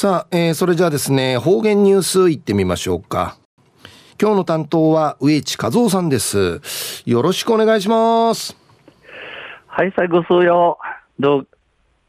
[0.00, 3.36] さあ、えー、それじゃあですね、方言ニュースいってみましょうか。
[4.18, 7.02] 今日の担当は植地和夫さんです。
[7.04, 8.56] よろしくお願いします。
[9.66, 10.78] はい、最後数よ。
[11.18, 11.48] どう、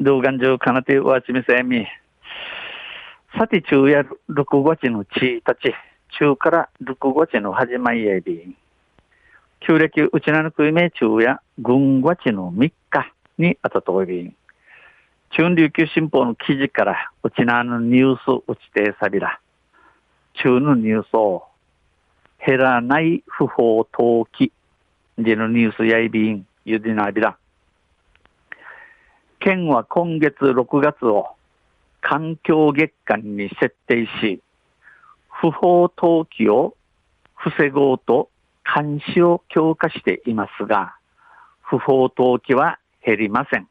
[0.00, 1.86] 動画上かなてわちみせみ。
[3.38, 4.00] さて、中や
[4.30, 5.72] 6月の1日、
[6.18, 8.56] 中から6月の始まりやび。
[9.60, 14.34] 旧暦うちなのくいめ中や軍月の3日にあたといび。
[15.36, 19.38] 中琉球新報の記事からうちなのニュースうちてさびら。
[20.42, 21.44] 中のニュースを
[22.46, 24.50] 減らない不法投棄
[25.18, 27.36] でのニュースやいびんゆでなびら。
[29.38, 31.26] 県は今月6月を
[32.00, 34.40] 環境月間に設定し、
[35.28, 36.74] 不法投棄を
[37.34, 38.30] 防ごうと
[38.74, 40.96] 監視を強化していますが、
[41.60, 43.68] 不法投棄は減りません。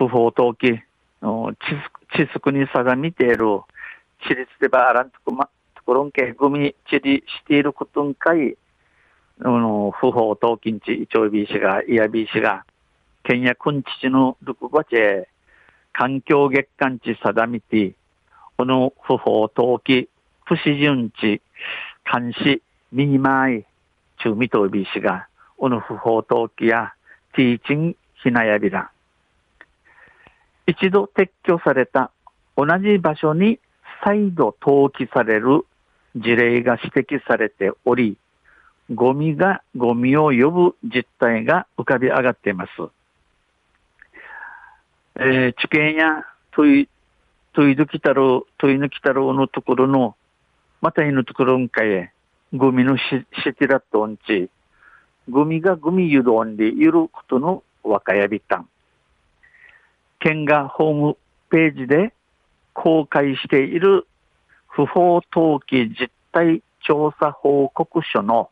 [0.00, 0.80] 不法投棄、
[1.20, 3.60] 地区に定めている、
[4.22, 8.56] 私立でばあらんとこま、ところんけ、グミ地理していることんかい、
[9.38, 12.64] 不法投棄んち、いちょいびいしが、いやびいしが、
[13.24, 15.26] 県やくんちちのルクゴチェ、
[15.92, 17.92] 環境月間地定めて、
[18.56, 20.08] この不法投棄、
[20.46, 21.42] 不死順地、
[22.10, 23.66] 監視、ミニマイ、
[24.22, 25.26] 中未とびしが、
[25.58, 26.94] この不法投棄や、
[27.34, 28.90] ティーチン、ひなやびら。
[30.70, 32.12] 一度撤去された
[32.56, 33.58] 同じ場所に
[34.04, 35.66] 再度投棄される
[36.14, 38.16] 事例が指摘されており、
[38.94, 42.70] ゴミがゴミを呼ぶ実態が浮かび上がっています。
[45.16, 46.88] えー、地形や問い、
[47.52, 50.14] 問い抜きたる、問い抜きたるのところの、
[50.80, 52.12] またいのところんかえ、
[52.54, 54.48] ゴミのし、しティラットンチ、
[55.28, 58.68] ゴミがゴミゆどんでいることの若やびたん。
[60.20, 61.16] 県がホーム
[61.50, 62.12] ページで
[62.74, 64.06] 公開している
[64.68, 68.50] 不法投棄実態調査報告書の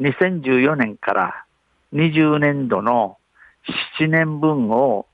[0.00, 1.44] 2014年から
[1.94, 3.16] 20年度の
[3.98, 5.06] 7年分を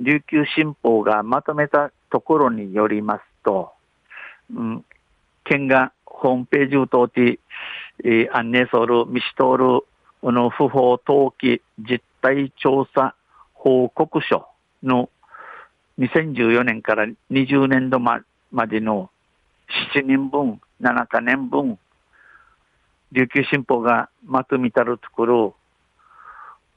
[0.00, 3.72] 琉球新報がまとめたところによりますと、
[4.54, 4.84] うん、
[5.44, 7.38] 県がホームページを通って、
[8.04, 9.80] えー、案内する、見し通る、
[10.20, 13.14] この不法投棄実態調査
[13.54, 14.46] 報告書
[14.82, 15.08] の
[15.98, 18.20] 2014年から20年度ま
[18.66, 19.10] での
[19.94, 21.78] 7人分、7か年分、
[23.12, 25.56] 琉球新報がまとめたるところ、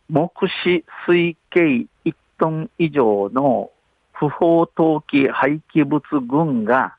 [0.10, 0.32] 目
[0.64, 3.72] 視推計1トン以上の
[4.14, 6.96] 不法投棄廃棄物群が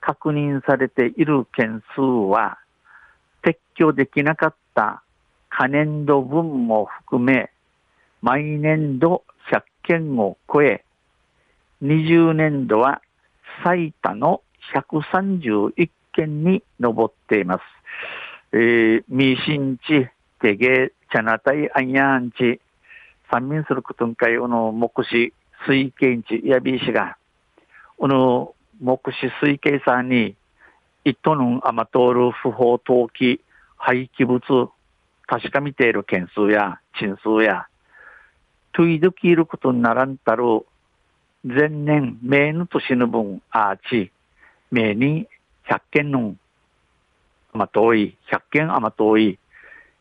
[0.00, 2.58] 確認されている件数は、
[3.42, 5.02] 撤去できなかった
[5.50, 7.50] 可年度分も含め、
[8.22, 10.84] 毎年度100件を超え、
[11.84, 13.02] 20年度は
[13.62, 14.40] 最多の
[14.74, 17.62] 131件に上っています。
[18.52, 20.08] えー、ミシンチ、
[20.40, 22.58] テゲ、チャナタイ、アンヤンチ、
[23.30, 25.34] 三民することんかい、この目視、
[25.66, 27.18] 水系地、やびいしが、
[27.98, 30.36] この目視水系さんに、
[31.04, 33.40] 一トンアマトール不法投棄
[33.76, 34.70] 廃棄物、
[35.26, 37.66] 確かめている件数や、陳数や、
[38.72, 40.44] トゥイドキいることにならんたる
[41.46, 44.10] 前年、名の年の分、アーチ、
[44.70, 45.28] 名に
[45.68, 46.36] 100件の、
[47.52, 49.38] ま遠い、100件あま遠い、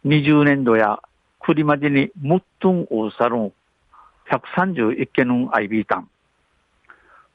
[0.05, 1.01] 20年度や、
[1.41, 3.53] くりまでにもっとんおさるん、
[4.31, 6.09] 131件のアイビータン。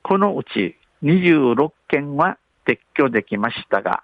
[0.02, 4.02] このうち26件は撤去できましたが、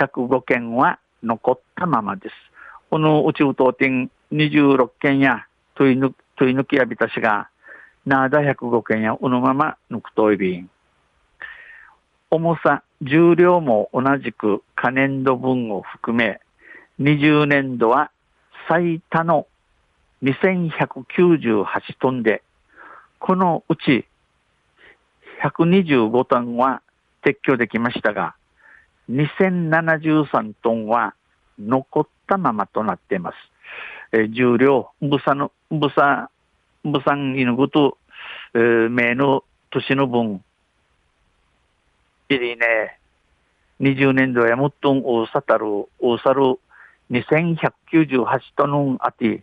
[0.00, 2.34] 105件は残ったままです。
[2.90, 5.46] この宇宙当店26件や
[5.76, 7.48] 問い抜きやびたしが、
[8.06, 10.70] なだ105件やうのまま抜くといびん。
[12.30, 16.40] 重さ、重量も同じく可燃度分を含め、
[17.00, 18.10] 20年度は
[18.68, 19.46] 最多の
[20.22, 21.66] 2198
[22.00, 22.42] トンで、
[23.18, 24.06] このうち
[25.42, 26.82] 125トンは
[27.24, 28.36] 撤去できましたが、
[29.10, 31.14] 2073トンは
[31.58, 33.36] 残ったままとなっています。
[34.12, 36.30] え、重量、ぶさの、ぶさ、
[36.84, 37.98] ぶさんいぬと
[38.56, 40.42] 目の年の分、
[42.30, 42.98] いりね、
[43.80, 45.66] 20年度やもっと大さたる、
[45.98, 46.58] 大さる
[47.10, 48.26] 2198
[48.56, 49.42] トンあて、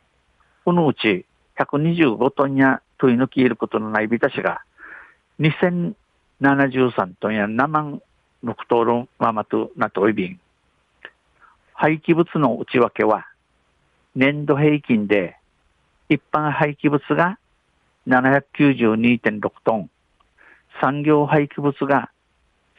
[0.66, 1.26] このうち
[1.60, 4.62] 125トンや問い抜きいることのないびたしが、
[5.40, 8.02] 2073トンや7万
[8.44, 10.40] 6トンままとなといびん。
[11.76, 13.28] 廃棄物の内訳は、
[14.16, 15.38] 年度平均で
[16.10, 17.38] 一般廃棄物が
[18.08, 19.90] 792.6トン、
[20.82, 22.10] 産業廃棄物が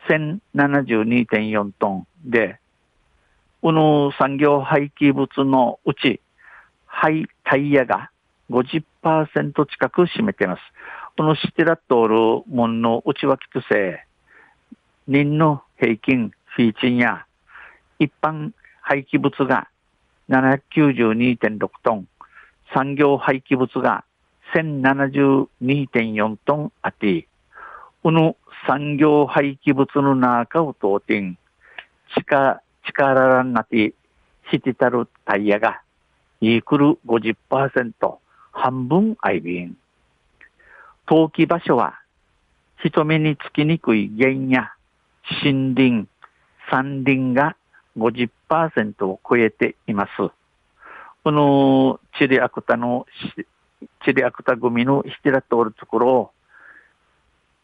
[0.08, 2.58] 1072.4トンで、
[3.62, 6.20] この産業廃棄物のうち、
[6.86, 8.10] 廃タイヤが
[8.50, 8.84] 50%
[9.66, 10.60] 近く占めています。
[11.16, 12.08] このシティラットー
[12.42, 14.04] ル門の内脇とせ、
[15.06, 17.24] 人の平均フィーチンや
[17.98, 19.68] 一般廃棄物が
[20.28, 22.08] 792.6トン、
[22.74, 24.04] 産業廃棄物が
[24.52, 27.26] 1072.4トンあって、
[28.02, 28.36] この
[28.66, 31.36] 産業廃棄物の中を通って、
[32.16, 33.94] 力、力らんなて、
[34.50, 35.80] してたるタイヤが、
[36.40, 38.18] イークル50%、
[38.52, 39.76] 半分アイビン。
[41.06, 42.00] 陶器場所は、
[42.84, 44.68] 人目につきにくい原野、
[45.42, 46.06] 森林、
[46.70, 47.56] 山林が
[47.96, 50.10] 50%を超えています。
[51.22, 53.06] このチリアクタの、
[54.04, 56.30] チリアクタ組のヒテラ通るところを、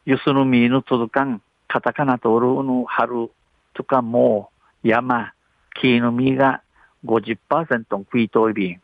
[0.06, 3.30] ユスのミーの続かん、カタカナ通るの春
[3.74, 4.50] とかも
[4.82, 5.34] 山、
[5.74, 6.62] 木の実が
[7.04, 8.80] 50%食いといびん。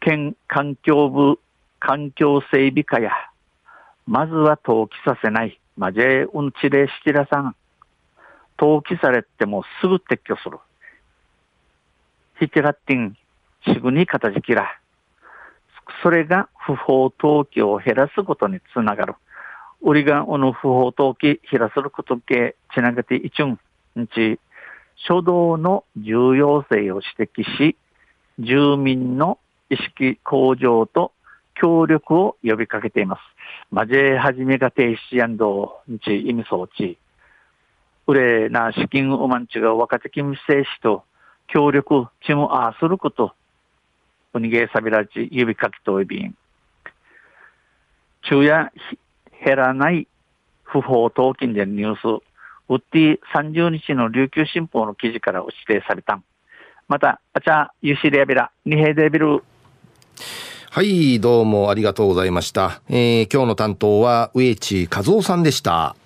[0.00, 1.40] 県環境部、
[1.80, 3.10] 環境整備課や、
[4.06, 5.60] まずは登記させない。
[5.76, 7.56] まじえうんちれしちらさん。
[8.58, 10.58] 登記されてもすぐ撤去する。
[12.38, 13.16] ヒテラッティン、
[13.66, 14.78] すぐに形きら。
[16.02, 19.14] それが不法投棄を減らすことにつながる。
[19.82, 23.58] 売りがおの不法投棄減らすることけつなげていちゅん。
[23.98, 24.38] んち、
[25.08, 27.76] 初動の重要性を指摘し、
[28.38, 29.38] 住民の
[29.70, 31.12] 意識向上と
[31.54, 33.20] 協力を呼びかけています。
[33.70, 36.98] まじえはじめが停止やんど、んち、意味装置。
[38.06, 41.04] うれな資金うまんちが若手金正士と
[41.48, 43.32] 協力ちもあすること、
[44.36, 46.34] うにげさびらち指かきといびん。
[48.22, 48.72] 昼夜
[49.44, 50.08] 減らない
[50.64, 52.22] 不法投金でニュース、
[52.68, 56.20] ウッディ30日の琉球新報の記事から指定された。
[56.88, 59.42] また、あちゃ、ユシレアビラ、ニヘデビル。
[60.70, 62.80] はい、どうもありがとうございました。
[62.88, 65.96] えー、今日の担当は、植地和夫さんでした。